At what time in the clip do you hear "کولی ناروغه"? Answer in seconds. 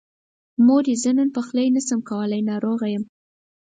2.09-2.87